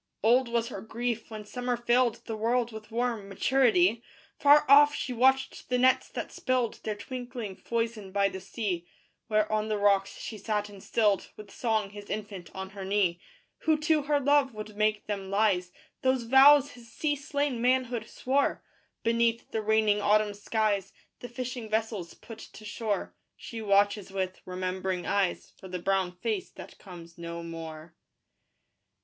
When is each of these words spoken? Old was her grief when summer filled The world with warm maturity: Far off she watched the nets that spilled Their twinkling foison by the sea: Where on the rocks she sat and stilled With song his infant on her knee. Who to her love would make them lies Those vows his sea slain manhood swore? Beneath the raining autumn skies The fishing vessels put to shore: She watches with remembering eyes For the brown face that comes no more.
Old 0.23 0.47
was 0.47 0.69
her 0.69 0.81
grief 0.81 1.29
when 1.29 1.45
summer 1.45 1.77
filled 1.77 2.25
The 2.25 2.35
world 2.35 2.71
with 2.71 2.89
warm 2.89 3.29
maturity: 3.29 4.01
Far 4.39 4.65
off 4.67 4.95
she 4.95 5.13
watched 5.13 5.69
the 5.69 5.77
nets 5.77 6.09
that 6.09 6.31
spilled 6.31 6.79
Their 6.83 6.95
twinkling 6.95 7.55
foison 7.55 8.11
by 8.11 8.27
the 8.27 8.39
sea: 8.41 8.87
Where 9.27 9.49
on 9.51 9.67
the 9.67 9.77
rocks 9.77 10.17
she 10.17 10.39
sat 10.39 10.69
and 10.69 10.81
stilled 10.81 11.29
With 11.37 11.51
song 11.51 11.91
his 11.91 12.09
infant 12.09 12.49
on 12.55 12.71
her 12.71 12.83
knee. 12.83 13.19
Who 13.59 13.77
to 13.81 14.01
her 14.01 14.19
love 14.19 14.55
would 14.55 14.75
make 14.75 15.05
them 15.05 15.29
lies 15.29 15.71
Those 16.01 16.23
vows 16.23 16.71
his 16.71 16.91
sea 16.91 17.15
slain 17.15 17.61
manhood 17.61 18.09
swore? 18.09 18.63
Beneath 19.03 19.51
the 19.51 19.61
raining 19.61 20.01
autumn 20.01 20.33
skies 20.33 20.93
The 21.19 21.29
fishing 21.29 21.69
vessels 21.69 22.15
put 22.15 22.39
to 22.39 22.65
shore: 22.65 23.13
She 23.35 23.61
watches 23.61 24.09
with 24.11 24.41
remembering 24.45 25.05
eyes 25.05 25.53
For 25.59 25.67
the 25.67 25.77
brown 25.77 26.11
face 26.11 26.49
that 26.53 26.79
comes 26.79 27.19
no 27.19 27.43
more. 27.43 27.93